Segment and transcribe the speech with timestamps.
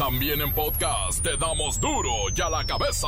[0.00, 3.06] También en podcast te damos duro y a la cabeza.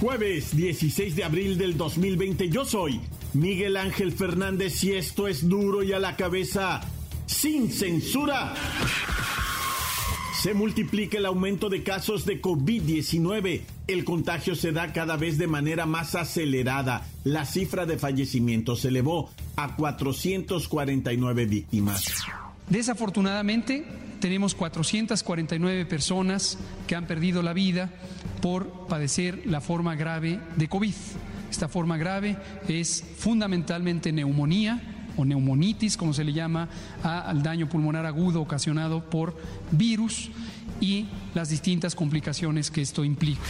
[0.00, 3.00] Jueves 16 de abril del 2020 yo soy
[3.34, 6.80] Miguel Ángel Fernández y esto es duro y a la cabeza
[7.26, 8.52] sin censura.
[10.42, 13.77] Se multiplica el aumento de casos de COVID-19.
[13.88, 17.06] El contagio se da cada vez de manera más acelerada.
[17.24, 22.04] La cifra de fallecimientos se elevó a 449 víctimas.
[22.68, 23.86] Desafortunadamente,
[24.20, 27.90] tenemos 449 personas que han perdido la vida
[28.42, 30.94] por padecer la forma grave de COVID.
[31.50, 32.36] Esta forma grave
[32.68, 34.82] es fundamentalmente neumonía
[35.16, 36.68] o neumonitis, como se le llama,
[37.02, 39.34] al daño pulmonar agudo ocasionado por
[39.70, 40.30] virus
[40.80, 43.42] y las distintas complicaciones que esto implica.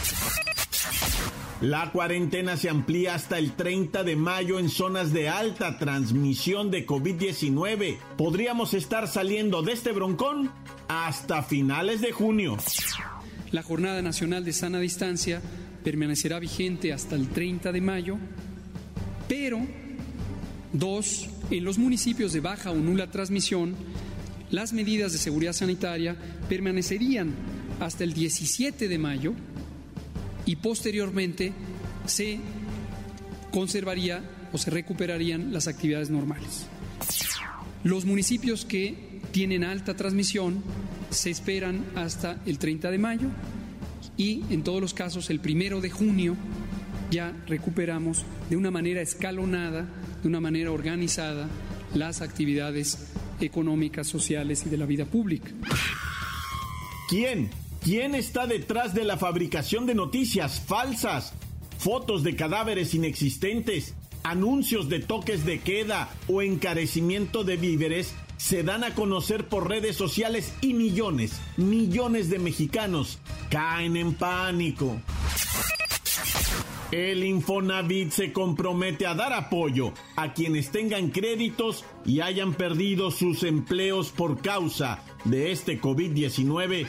[1.61, 6.87] La cuarentena se amplía hasta el 30 de mayo en zonas de alta transmisión de
[6.87, 7.97] COVID-19.
[8.17, 10.51] Podríamos estar saliendo de este broncón
[10.87, 12.55] hasta finales de junio.
[13.51, 15.41] La Jornada Nacional de Sana Distancia
[15.83, 18.17] permanecerá vigente hasta el 30 de mayo,
[19.27, 19.59] pero
[20.71, 23.75] dos, en los municipios de baja o nula transmisión,
[24.51, 26.15] las medidas de seguridad sanitaria
[26.47, 27.33] permanecerían
[27.79, 29.33] hasta el 17 de mayo
[30.45, 31.53] y posteriormente
[32.05, 32.39] se
[33.51, 36.67] conservaría o se recuperarían las actividades normales.
[37.83, 40.63] Los municipios que tienen alta transmisión
[41.11, 43.27] se esperan hasta el 30 de mayo
[44.17, 46.35] y en todos los casos el primero de junio
[47.11, 49.87] ya recuperamos de una manera escalonada,
[50.21, 51.47] de una manera organizada,
[51.93, 52.97] las actividades
[53.45, 55.51] económicas, sociales y de la vida pública.
[57.09, 57.49] ¿Quién?
[57.83, 61.33] ¿Quién está detrás de la fabricación de noticias falsas?
[61.77, 68.83] Fotos de cadáveres inexistentes, anuncios de toques de queda o encarecimiento de víveres se dan
[68.83, 73.19] a conocer por redes sociales y millones, millones de mexicanos
[73.49, 75.01] caen en pánico.
[76.91, 83.43] El Infonavit se compromete a dar apoyo a quienes tengan créditos y hayan perdido sus
[83.43, 86.87] empleos por causa de este COVID-19.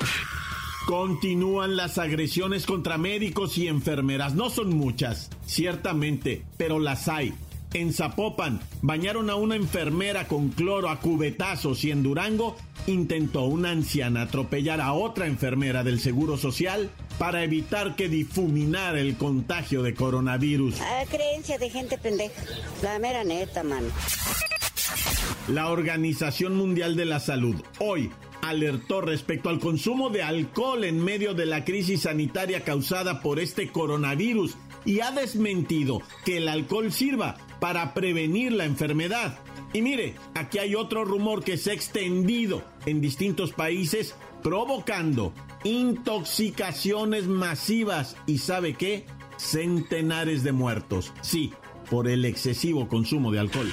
[0.87, 4.34] Continúan las agresiones contra médicos y enfermeras.
[4.34, 7.34] No son muchas, ciertamente, pero las hay.
[7.72, 13.70] En Zapopan bañaron a una enfermera con cloro a cubetazos y en Durango intentó una
[13.70, 19.94] anciana atropellar a otra enfermera del Seguro Social para evitar que difuminara el contagio de
[19.94, 20.81] coronavirus.
[20.81, 22.42] A creencia de gente pendeja.
[22.82, 23.84] La mera neta, man.
[25.48, 28.10] La Organización Mundial de la Salud hoy
[28.42, 33.69] alertó respecto al consumo de alcohol en medio de la crisis sanitaria causada por este
[33.69, 39.38] coronavirus y ha desmentido que el alcohol sirva para prevenir la enfermedad.
[39.72, 45.32] Y mire, aquí hay otro rumor que se ha extendido en distintos países provocando
[45.65, 49.06] intoxicaciones masivas y sabe qué,
[49.37, 51.12] centenares de muertos.
[51.20, 51.53] Sí,
[51.91, 53.70] por el excesivo consumo de alcohol.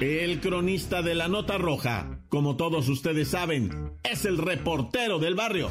[0.00, 5.70] El cronista de la nota roja, como todos ustedes saben, es el reportero del barrio.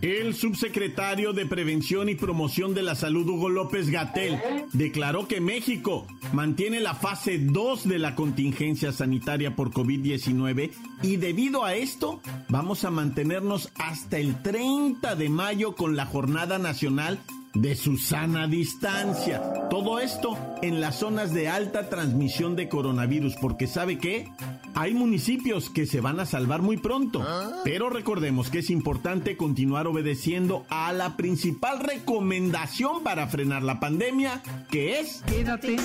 [0.00, 4.38] El subsecretario de Prevención y Promoción de la Salud, Hugo López Gatel,
[4.72, 10.70] declaró que México mantiene la fase 2 de la contingencia sanitaria por COVID-19
[11.02, 16.58] y debido a esto vamos a mantenernos hasta el 30 de mayo con la Jornada
[16.58, 17.18] Nacional
[17.54, 19.42] de su sana distancia.
[19.70, 24.28] Todo esto en las zonas de alta transmisión de coronavirus, porque ¿sabe qué?
[24.74, 27.24] Hay municipios que se van a salvar muy pronto,
[27.64, 34.42] pero recordemos que es importante continuar obedeciendo a la principal recomendación para frenar la pandemia,
[34.70, 35.22] que es...
[35.26, 35.76] Quédate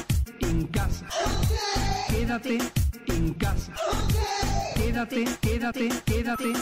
[0.42, 1.08] en casa.
[2.10, 2.58] Quédate
[3.08, 3.74] en casa.
[4.76, 6.54] Quédate, quédate, quédate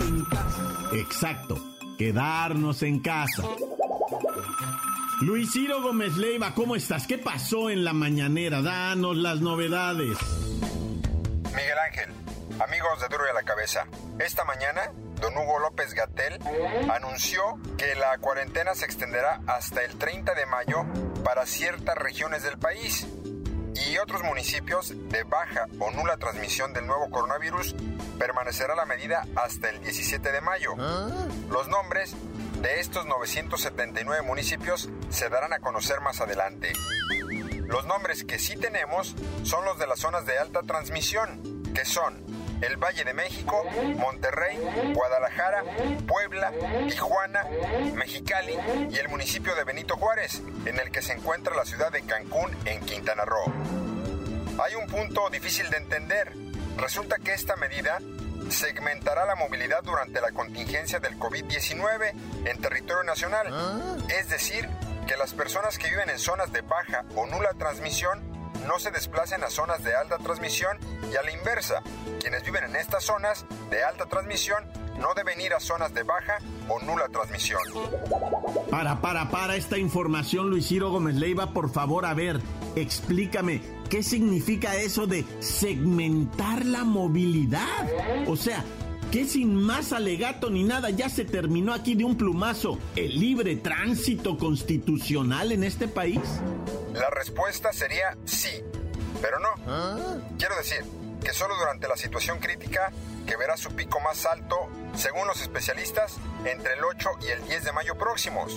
[0.00, 0.90] en casa.
[0.92, 1.58] Exacto,
[1.98, 3.44] quedarnos en casa.
[5.20, 7.06] Luis Ciro Gómez Leiva, ¿cómo estás?
[7.06, 8.62] ¿Qué pasó en la mañanera?
[8.62, 10.16] Danos las novedades.
[11.54, 12.10] Miguel Ángel,
[12.58, 13.86] amigos de Duro y a la Cabeza,
[14.18, 16.38] esta mañana don Hugo López Gatel
[16.90, 17.42] anunció
[17.76, 20.86] que la cuarentena se extenderá hasta el 30 de mayo
[21.22, 23.06] para ciertas regiones del país
[23.74, 27.74] y otros municipios de baja o nula transmisión del nuevo coronavirus
[28.18, 30.74] permanecerá la medida hasta el 17 de mayo.
[31.50, 32.14] Los nombres
[32.60, 36.72] de estos 979 municipios se darán a conocer más adelante.
[37.66, 39.14] Los nombres que sí tenemos
[39.44, 42.22] son los de las zonas de alta transmisión, que son
[42.60, 43.64] el Valle de México,
[43.96, 44.58] Monterrey,
[44.94, 45.64] Guadalajara,
[46.06, 46.52] Puebla,
[46.88, 47.46] Tijuana,
[47.94, 48.58] Mexicali
[48.90, 52.50] y el municipio de Benito Juárez, en el que se encuentra la ciudad de Cancún
[52.66, 53.52] en Quintana Roo.
[54.62, 56.32] Hay un punto difícil de entender.
[56.76, 57.98] Resulta que esta medida
[58.48, 62.12] segmentará la movilidad durante la contingencia del COVID-19
[62.46, 63.98] en territorio nacional.
[64.08, 64.68] Es decir,
[65.06, 68.20] que las personas que viven en zonas de baja o nula transmisión
[68.66, 70.78] no se desplacen a zonas de alta transmisión
[71.12, 71.82] y a la inversa,
[72.20, 74.64] quienes viven en estas zonas de alta transmisión
[74.98, 76.38] no deben ir a zonas de baja
[76.68, 77.60] o nula transmisión.
[78.70, 82.40] Para, para, para esta información, Luis Ciro Gómez Leiva, por favor, a ver,
[82.76, 87.86] explícame, ¿qué significa eso de segmentar la movilidad?
[88.28, 88.64] O sea,
[89.10, 93.56] que sin más alegato ni nada ya se terminó aquí de un plumazo el libre
[93.56, 96.20] tránsito constitucional en este país?
[96.94, 98.62] La respuesta sería sí,
[99.20, 100.22] pero no.
[100.38, 100.84] Quiero decir
[101.22, 102.92] que solo durante la situación crítica,
[103.26, 104.56] que verá su pico más alto,
[104.94, 108.54] según los especialistas, entre el 8 y el 10 de mayo próximos.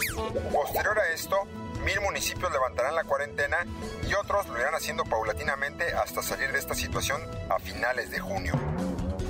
[0.51, 1.36] Posterior a esto,
[1.83, 3.65] mil municipios levantarán la cuarentena
[4.07, 8.53] y otros lo irán haciendo paulatinamente hasta salir de esta situación a finales de junio.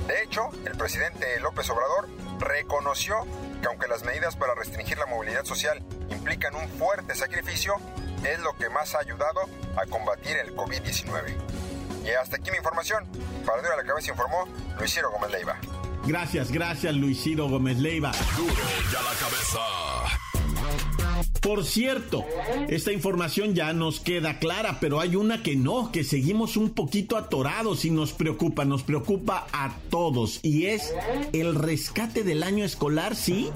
[0.06, 2.08] De hecho, el presidente López Obrador
[2.38, 3.16] reconoció
[3.60, 7.74] que aunque las medidas para restringir la movilidad social implican un fuerte sacrificio,
[8.22, 9.40] es lo que más ha ayudado
[9.76, 11.34] a combatir el COVID-19.
[12.04, 13.04] Y hasta aquí mi información.
[13.46, 14.46] Para Duro a la Cabeza informó
[14.78, 15.58] Luis Ciro Gómez Leiva.
[16.06, 18.12] Gracias, gracias Luis Ciro Gómez Leiva.
[18.36, 19.93] Duro y a la cabeza.
[21.44, 22.24] Por cierto,
[22.70, 27.18] esta información ya nos queda clara, pero hay una que no, que seguimos un poquito
[27.18, 30.40] atorados y nos preocupa, nos preocupa a todos.
[30.42, 30.94] Y es
[31.34, 33.50] el rescate del año escolar, ¿sí?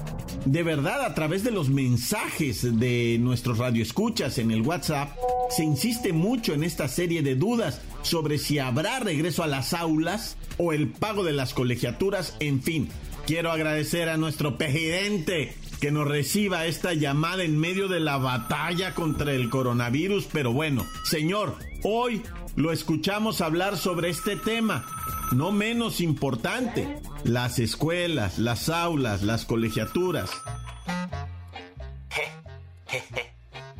[0.45, 5.17] De verdad, a través de los mensajes de nuestros radioescuchas en el WhatsApp,
[5.49, 10.37] se insiste mucho en esta serie de dudas sobre si habrá regreso a las aulas
[10.59, 12.89] o el pago de las colegiaturas, en fin.
[13.25, 18.93] Quiero agradecer a nuestro presidente que nos reciba esta llamada en medio de la batalla
[18.93, 22.21] contra el coronavirus, pero bueno, señor, hoy
[22.55, 24.85] lo escuchamos hablar sobre este tema,
[25.31, 30.29] no menos importante, las escuelas, las aulas, las colegiaturas.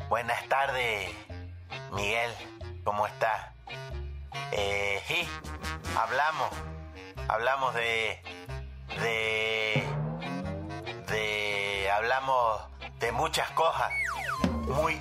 [0.08, 1.10] Buenas tardes,
[1.94, 2.30] Miguel,
[2.84, 3.54] ¿cómo está?
[4.52, 5.00] Eh,
[5.96, 6.50] hablamos,
[7.28, 8.18] hablamos de,
[9.00, 9.49] de,
[12.00, 12.62] hablamos
[12.98, 13.92] de muchas cosas
[14.74, 14.94] muy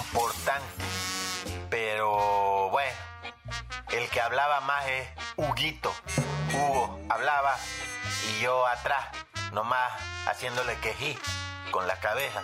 [0.00, 2.90] importantes, pero bueno,
[3.92, 5.92] el que hablaba más es Huguito,
[6.52, 7.54] Hugo hablaba
[8.28, 9.06] y yo atrás,
[9.52, 9.92] nomás
[10.26, 11.16] haciéndole quejí
[11.70, 12.42] con la cabeza.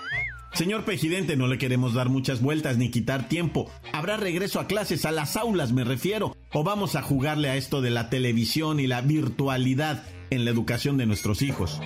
[0.53, 3.69] Señor presidente, no le queremos dar muchas vueltas ni quitar tiempo.
[3.93, 6.37] ¿Habrá regreso a clases, a las aulas me refiero?
[6.53, 10.99] ¿O vamos a jugarle a esto de la televisión y la virtualidad en la educación
[10.99, 11.81] de nuestros hijos?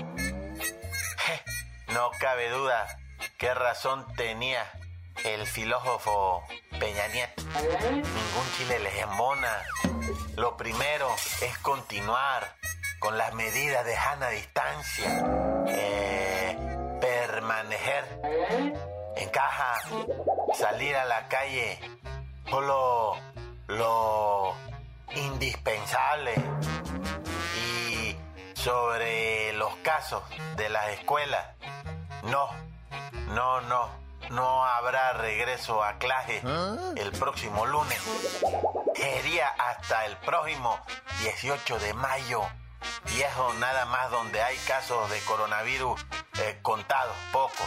[2.22, 2.86] Cabe duda
[3.36, 4.62] qué razón tenía
[5.24, 6.44] el filósofo
[6.78, 7.42] Peña Nieto.
[7.90, 9.50] Ningún chile les embona.
[10.36, 12.54] Lo primero es continuar
[13.00, 15.24] con las medidas de sana distancia.
[15.66, 16.56] Eh,
[17.00, 18.04] permanecer
[19.16, 19.80] en caja,
[20.54, 21.80] salir a la calle,
[22.48, 23.16] solo
[23.66, 24.54] lo
[25.16, 26.34] indispensable.
[27.56, 28.16] Y
[28.54, 30.22] sobre los casos
[30.54, 31.48] de las escuelas,
[32.24, 32.48] no,
[33.28, 33.90] no, no,
[34.30, 36.42] no habrá regreso a clase
[36.96, 38.00] el próximo lunes.
[38.94, 40.78] Sería hasta el próximo
[41.20, 42.42] 18 de mayo.
[43.14, 46.04] Y eso nada más donde hay casos de coronavirus
[46.40, 47.66] eh, contados, pocos.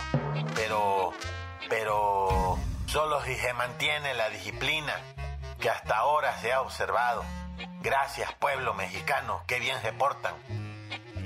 [0.56, 1.14] Pero,
[1.70, 2.58] pero
[2.88, 4.94] solo si se mantiene la disciplina
[5.60, 7.24] que hasta ahora se ha observado.
[7.82, 10.34] Gracias pueblo mexicano, qué bien se portan.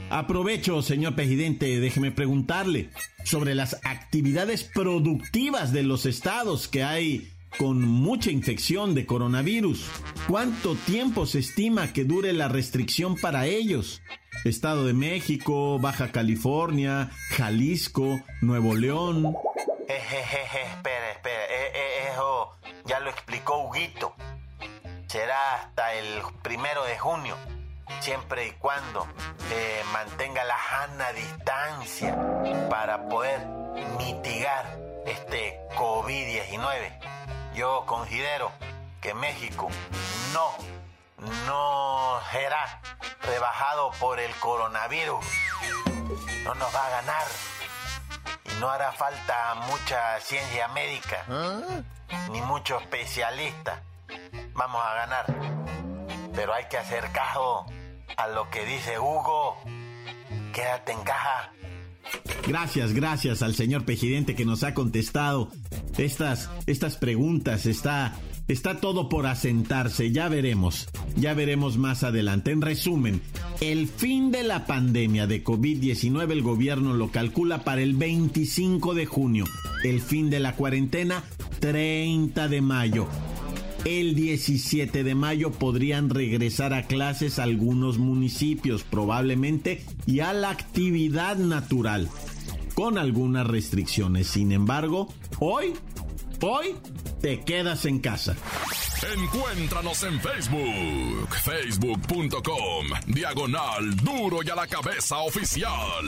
[0.10, 2.90] Aprovecho, señor presidente, déjeme preguntarle
[3.24, 9.90] sobre las actividades productivas de los estados que hay con mucha infección de coronavirus.
[10.28, 14.02] ¿Cuánto tiempo se estima que dure la restricción para ellos?
[14.46, 19.36] Estado de México, Baja California, Jalisco, Nuevo León.
[19.88, 21.46] Espera, espera,
[22.12, 24.14] eso ya lo explicó Huguito.
[25.08, 27.36] Será hasta el primero de junio,
[28.00, 29.08] siempre y cuando
[29.52, 32.16] eh, mantenga la sana distancia
[32.70, 33.46] para poder
[33.98, 37.54] mitigar este COVID-19.
[37.54, 38.52] Yo considero
[39.02, 39.70] que México
[40.34, 40.52] no,
[41.46, 42.82] no será
[43.24, 45.26] rebajado por el coronavirus.
[46.44, 47.28] No nos va a ganar.
[48.46, 51.26] Y no hará falta mucha ciencia médica,
[52.30, 53.84] ni mucho especialista.
[54.54, 55.26] Vamos a ganar.
[56.34, 57.66] Pero hay que hacer caso
[58.18, 59.58] a lo que dice Hugo.
[60.54, 61.54] Quédate en caja.
[62.48, 65.52] Gracias, gracias al señor presidente que nos ha contestado
[65.98, 67.66] estas, estas preguntas.
[67.66, 68.16] Está,
[68.48, 70.12] está todo por asentarse.
[70.12, 72.52] Ya veremos, ya veremos más adelante.
[72.52, 73.22] En resumen,
[73.62, 79.06] el fin de la pandemia de COVID-19 el gobierno lo calcula para el 25 de
[79.06, 79.46] junio.
[79.84, 81.24] El fin de la cuarentena,
[81.60, 83.08] 30 de mayo.
[83.86, 91.38] El 17 de mayo podrían regresar a clases algunos municipios, probablemente, y a la actividad
[91.38, 92.10] natural,
[92.76, 94.28] con algunas restricciones.
[94.28, 95.74] Sin embargo, hoy,
[96.42, 96.76] hoy,
[97.22, 98.36] te quedas en casa.
[99.18, 106.06] Encuéntranos en Facebook, facebook.com, diagonal duro y a la cabeza oficial.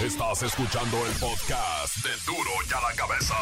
[0.00, 3.34] Estás escuchando el podcast de duro y a la cabeza.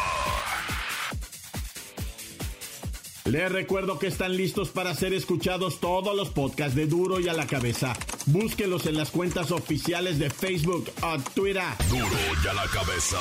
[3.29, 7.33] Les recuerdo que están listos para ser escuchados todos los podcasts de Duro y a
[7.33, 7.93] la cabeza.
[8.25, 11.63] Búsquelos en las cuentas oficiales de Facebook o Twitter.
[11.89, 12.07] Duro
[12.41, 13.17] y a la cabeza.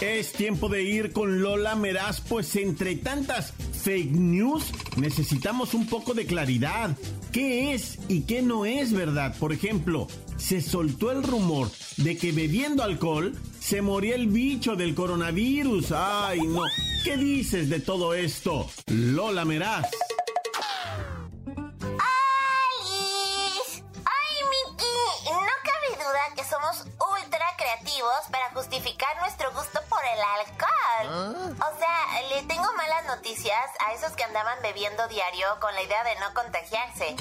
[0.00, 3.52] Es tiempo de ir con Lola Meraz, pues entre tantas
[3.84, 6.96] fake news necesitamos un poco de claridad.
[7.32, 9.36] ¿Qué es y qué no es verdad?
[9.38, 14.94] Por ejemplo, se soltó el rumor de que bebiendo alcohol se moría el bicho del
[14.94, 15.92] coronavirus.
[15.92, 16.62] Ay, no.
[17.04, 18.70] ¿Qué dices de todo esto?
[18.86, 19.86] Lola Meraz.
[26.64, 31.56] Ultra creativos para justificar nuestro gusto por el alcohol.
[31.56, 36.04] O sea, le tengo malas noticias a esos que andaban bebiendo diario con la idea
[36.04, 37.16] de no contagiarse.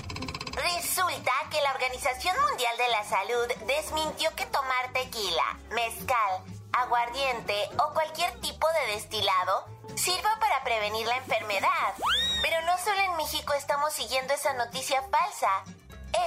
[0.52, 7.94] Resulta que la Organización Mundial de la Salud desmintió que tomar tequila, mezcal, aguardiente o
[7.94, 11.94] cualquier tipo de destilado sirva para prevenir la enfermedad.
[12.42, 15.63] Pero no solo en México estamos siguiendo esa noticia falsa.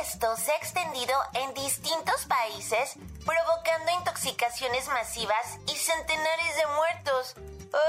[0.01, 2.97] Esto se ha extendido en distintos países,
[3.27, 7.35] provocando intoxicaciones masivas y centenares de muertos.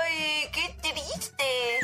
[0.01, 1.79] ¡Ay, qué triste!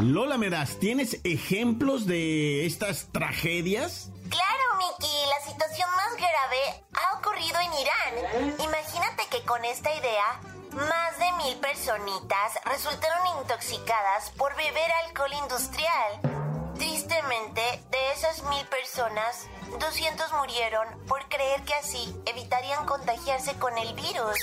[0.00, 4.10] Lola Meraz, ¿tienes ejemplos de estas tragedias?
[4.30, 8.54] Claro, Miki, la situación más grave ha ocurrido en Irán.
[8.60, 10.40] Imagínate que con esta idea,
[10.72, 16.39] más de mil personitas resultaron intoxicadas por beber alcohol industrial.
[16.80, 17.60] Tristemente,
[17.90, 24.38] de esas mil personas, 200 murieron por creer que así evitarían contagiarse con el virus.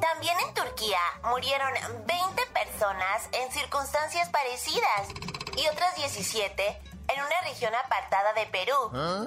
[0.00, 1.72] También en Turquía murieron
[2.06, 5.08] 20 personas en circunstancias parecidas
[5.56, 8.74] y otras 17 en una región apartada de Perú,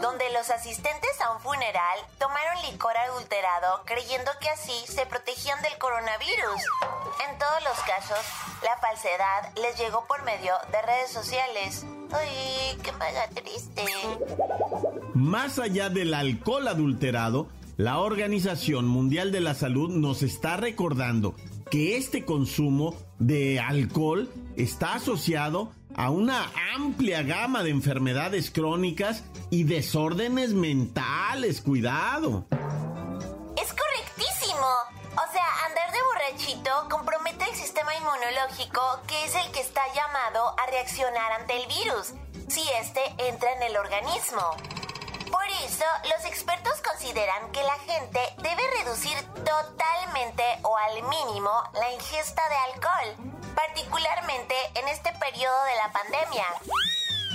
[0.02, 5.78] donde los asistentes a un funeral tomaron licor adulterado creyendo que así se protegían del
[5.78, 6.62] coronavirus.
[7.28, 8.20] En todos los casos,
[8.64, 11.86] la falsedad les llegó por medio de redes sociales.
[12.12, 13.84] ¡Ay, qué mega triste!
[15.14, 21.36] Más allá del alcohol adulterado, la Organización Mundial de la Salud nos está recordando
[21.72, 29.66] que este consumo de alcohol está asociado a una amplia gama de enfermedades crónicas y
[29.66, 31.60] desórdenes mentales.
[31.60, 32.46] Cuidado.
[33.58, 34.66] Es correctísimo.
[35.12, 40.56] O sea, andar de borrachito compromete el sistema inmunológico, que es el que está llamado
[40.58, 42.14] a reaccionar ante el virus,
[42.48, 44.79] si este entra en el organismo.
[45.32, 51.92] Por eso, los expertos consideran que la gente debe reducir totalmente o al mínimo la
[51.92, 56.46] ingesta de alcohol, particularmente en este periodo de la pandemia.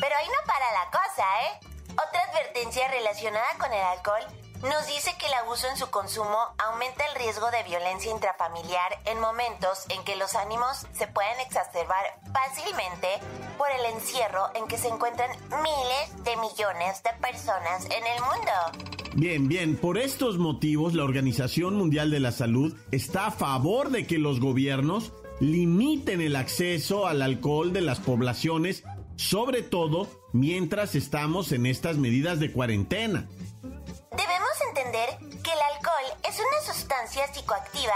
[0.00, 1.60] Pero ahí no para la cosa, ¿eh?
[1.92, 7.04] Otra advertencia relacionada con el alcohol nos dice que el abuso en su consumo aumenta
[7.04, 13.08] el riesgo de violencia intrafamiliar en momentos en que los ánimos se pueden exacerbar fácilmente
[13.58, 19.04] por el encierro en que se encuentran miles de millones de personas en el mundo.
[19.16, 24.06] Bien, bien, por estos motivos la Organización Mundial de la Salud está a favor de
[24.06, 28.82] que los gobiernos limiten el acceso al alcohol de las poblaciones,
[29.16, 33.28] sobre todo mientras estamos en estas medidas de cuarentena.
[36.84, 37.94] Sustancia psicoactiva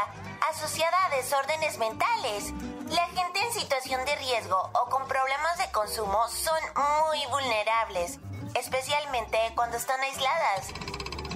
[0.51, 2.55] asociada a desórdenes mentales.
[2.89, 8.19] La gente en situación de riesgo o con problemas de consumo son muy vulnerables,
[8.59, 10.73] especialmente cuando están aisladas.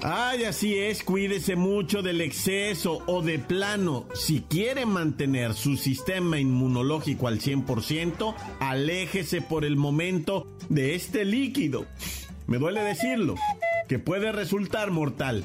[0.02, 4.06] Ay, así es, cuídese mucho del exceso o de plano.
[4.14, 11.84] Si quiere mantener su sistema inmunológico al 100%, aléjese por el momento de este líquido.
[12.46, 13.34] Me duele decirlo,
[13.88, 15.44] que puede resultar mortal.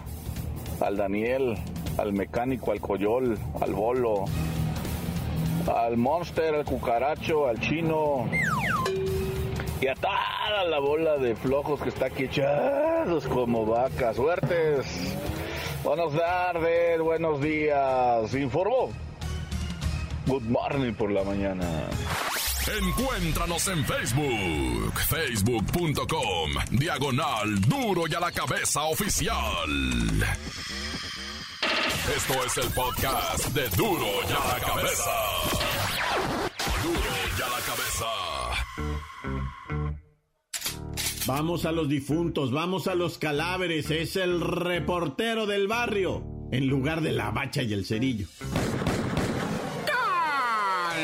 [0.80, 1.58] al Daniel,
[1.97, 4.23] al mecánico, al Coyol, al Bolo,
[5.67, 8.30] al Monster, al Cucaracho, al Chino
[9.82, 14.15] y a toda la bola de flojos que está aquí echados como vacas.
[14.15, 14.86] Suertes.
[15.84, 18.34] Buenas tardes, buenos días.
[18.34, 18.91] Informó.
[20.26, 21.65] Good morning por la mañana.
[22.67, 29.69] Encuéntranos en Facebook, facebook.com, diagonal duro y a la cabeza oficial.
[32.15, 35.12] Esto es el podcast de duro y a la cabeza.
[36.84, 36.99] Duro
[37.38, 38.06] y a la cabeza.
[41.28, 47.02] Vamos a los difuntos, vamos a los cadáveres, es el reportero del barrio, en lugar
[47.02, 48.28] de la bacha y el cerillo.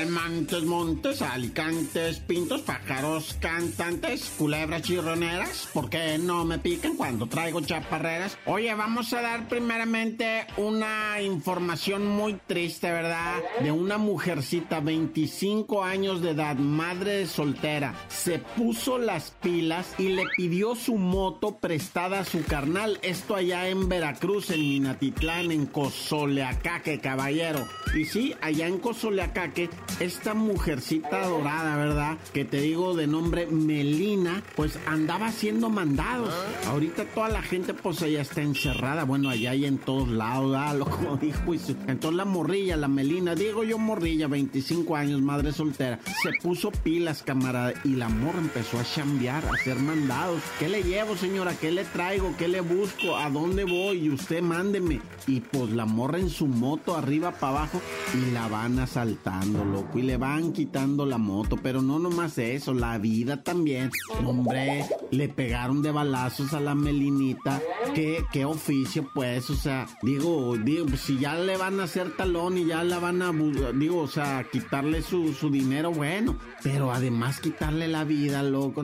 [0.07, 7.59] Montes, montes, alicantes, pintos, pájaros, cantantes, culebras chirroneras, ¿por qué no me pican cuando traigo
[7.61, 8.37] chaparreras?
[8.45, 13.35] Oye, vamos a dar primeramente una información muy triste, ¿verdad?
[13.61, 20.23] De una mujercita, 25 años de edad, madre soltera, se puso las pilas y le
[20.37, 26.99] pidió su moto prestada a su carnal, esto allá en Veracruz, en Minatitlán, en Cozoleacaque,
[26.99, 27.67] caballero.
[27.93, 32.17] Y sí, allá en Cozoleacaque esta mujercita dorada, ¿verdad?
[32.33, 36.33] Que te digo de nombre Melina, pues andaba haciendo mandados.
[36.67, 40.75] Ahorita toda la gente pues allá está encerrada, bueno, allá y en todos lados, ¿verdad?
[40.79, 45.51] Lo como dijo, pues, entonces la morrilla, la Melina, digo yo morrilla, 25 años, madre
[45.51, 50.41] soltera, se puso pilas, camarada, y la morra empezó a chambear, a hacer mandados.
[50.59, 51.53] ¿Qué le llevo, señora?
[51.59, 52.33] ¿Qué le traigo?
[52.37, 53.17] ¿Qué le busco?
[53.17, 54.05] ¿A dónde voy?
[54.05, 55.01] Y usted mándeme.
[55.27, 57.81] Y pues la morra en su moto arriba para abajo
[58.13, 62.97] y la van asaltando, y le van quitando la moto, pero no nomás eso, la
[62.97, 63.91] vida también.
[64.25, 67.61] Hombre, le pegaron de balazos a la Melinita.
[67.93, 69.49] ¿Qué, qué oficio, pues?
[69.49, 73.21] O sea, digo, digo, si ya le van a hacer talón y ya la van
[73.21, 73.31] a,
[73.73, 78.83] digo, o sea, quitarle su, su dinero, bueno, pero además quitarle la vida, loco,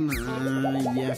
[0.95, 1.15] ya.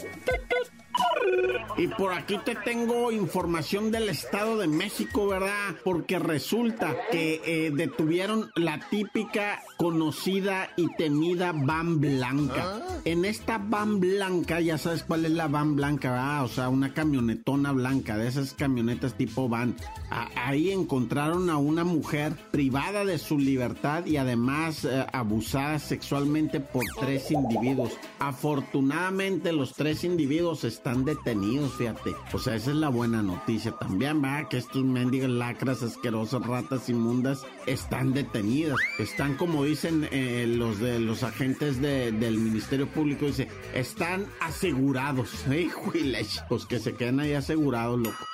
[1.78, 5.76] Y por aquí te tengo información del Estado de México, ¿verdad?
[5.84, 12.64] Porque resulta que eh, detuvieron la típica, conocida y temida van blanca.
[12.66, 12.98] Ah.
[13.04, 16.44] En esta van blanca, ya sabes cuál es la van blanca, ¿verdad?
[16.44, 19.76] O sea, una camionetona blanca, de esas camionetas tipo van.
[20.10, 26.82] ahí encontraron a una mujer privada de su libertad y además eh, abusada sexualmente por
[26.98, 27.92] tres individuos.
[28.18, 32.14] Afortunadamente los tres individuos están detenidos, fíjate.
[32.32, 36.88] O sea, esa es la buena noticia también, va, que estos mendigos lacras asquerosas, ratas
[36.88, 38.78] inmundas, están detenidas.
[38.98, 45.44] Están, como dicen eh, los de los agentes del Ministerio Público, dice, están asegurados.
[46.48, 48.26] Pues que se queden ahí asegurados, loco.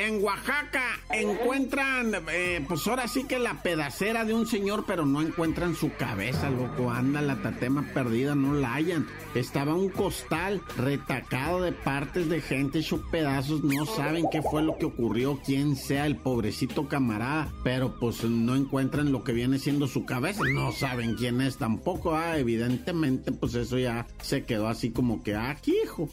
[0.00, 5.20] En Oaxaca encuentran, eh, pues ahora sí que la pedacera de un señor, pero no
[5.20, 6.90] encuentran su cabeza, loco.
[6.90, 9.06] Anda la tatema perdida, no la hayan.
[9.34, 13.62] Estaba un costal retacado de partes de gente hecho pedazos.
[13.62, 18.56] No saben qué fue lo que ocurrió, quién sea el pobrecito camarada, pero pues no
[18.56, 20.44] encuentran lo que viene siendo su cabeza.
[20.50, 22.14] No saben quién es tampoco.
[22.14, 26.08] Ah, evidentemente, pues eso ya se quedó así como que aquí, hijo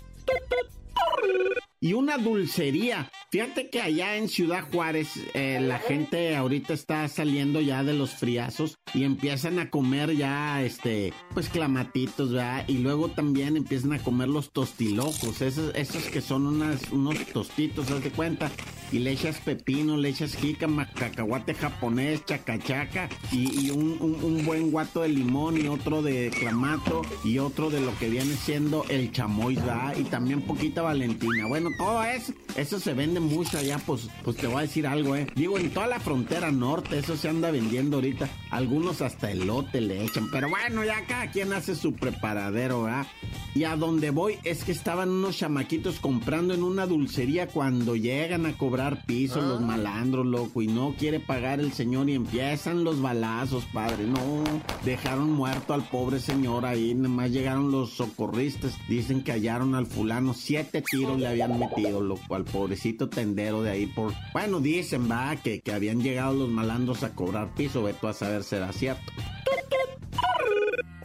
[1.80, 3.10] y una dulcería.
[3.30, 8.12] Fíjate que allá en Ciudad Juárez eh, la gente ahorita está saliendo ya de los
[8.12, 12.64] friazos y empiezan a comer ya, este, pues clamatitos, ¿verdad?
[12.70, 17.92] Y luego también empiezan a comer los tostilocos, esos, esos que son unas, unos tostitos,
[17.92, 18.50] haz de cuenta.
[18.90, 24.72] Y le echas pepino, le echas jícama, cacahuate japonés, chacachaca y, y un, un, buen
[24.72, 29.12] guato de limón y otro de clamato y otro de lo que viene siendo el
[29.12, 29.98] chamoy, ¿verdad?
[29.98, 31.48] Y también poquita valentina.
[31.50, 35.16] Bueno, todo eso, eso se vende mucho allá, pues, pues te voy a decir algo,
[35.16, 35.28] eh.
[35.36, 38.30] Digo, en toda la frontera norte, eso se anda vendiendo ahorita.
[38.52, 43.08] Algunos hasta elote le echan, pero bueno, ya cada quien hace su preparadero, ¿verdad?
[43.54, 48.46] Y a donde voy es que estaban unos chamaquitos comprando en una dulcería cuando llegan
[48.46, 49.66] a cobrar piso los ah.
[49.66, 54.06] malandros, loco, y no quiere pagar el señor y empiezan los balazos, padre.
[54.06, 54.44] No,
[54.86, 60.34] dejaron muerto al pobre señor ahí, nomás llegaron los socorristas, dicen que hallaron al fulano,
[60.34, 64.14] siete tiros le habían metido, loco, al pobrecito tendero de ahí por...
[64.34, 68.44] Bueno, dicen, va, que, que habían llegado los malandros a cobrar piso, veto a saber
[68.44, 69.12] será cierto.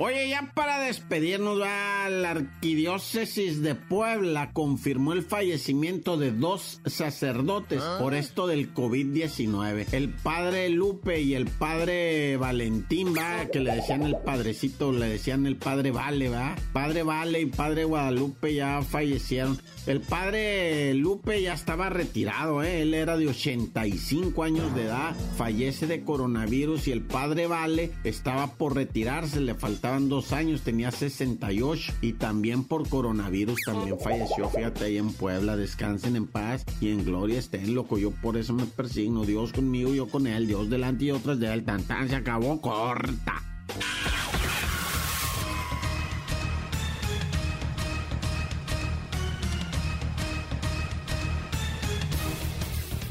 [0.05, 7.81] Oye, ya para despedirnos, va, la arquidiócesis de Puebla confirmó el fallecimiento de dos sacerdotes
[7.81, 7.99] ah.
[8.01, 9.87] por esto del COVID-19.
[9.93, 15.47] El padre Lupe y el padre Valentín, va, que le decían el padrecito, le decían
[15.47, 16.57] el padre Vale, va.
[16.73, 19.61] Padre Vale y padre Guadalupe ya fallecieron.
[19.87, 22.83] El padre Lupe ya estaba retirado, ¿eh?
[22.83, 28.55] él era de 85 años de edad, fallece de coronavirus y el padre Vale estaba
[28.55, 29.55] por retirarse, le
[30.01, 36.17] dos años, tenía 68 y también por coronavirus también falleció, fíjate ahí en Puebla, descansen
[36.17, 40.09] en paz y en gloria estén, loco, yo por eso me persigno, Dios conmigo, yo
[40.09, 43.43] con él, Dios delante y otras de él, tan se acabó, corta.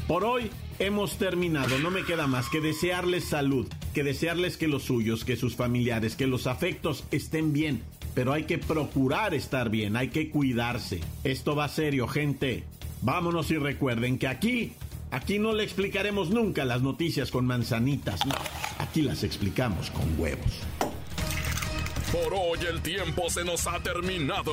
[0.06, 1.78] Por hoy hemos terminado.
[1.78, 6.16] No me queda más que desearles salud, que desearles que los suyos, que sus familiares,
[6.16, 7.82] que los afectos estén bien.
[8.14, 11.00] Pero hay que procurar estar bien, hay que cuidarse.
[11.24, 12.64] Esto va serio, gente.
[13.00, 14.72] Vámonos y recuerden que aquí,
[15.10, 18.24] aquí no le explicaremos nunca las noticias con manzanitas.
[18.26, 18.34] No,
[18.78, 20.60] aquí las explicamos con huevos.
[22.12, 24.52] Por hoy el tiempo se nos ha terminado.